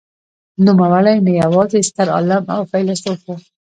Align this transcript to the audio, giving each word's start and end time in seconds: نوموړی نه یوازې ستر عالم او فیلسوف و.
نوموړی 0.65 1.17
نه 1.25 1.31
یوازې 1.41 1.79
ستر 1.89 2.07
عالم 2.15 2.43
او 2.55 2.61
فیلسوف 2.71 3.19
و. 3.25 3.29